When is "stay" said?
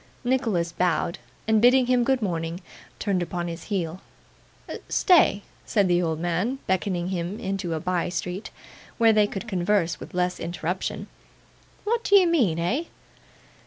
4.89-5.43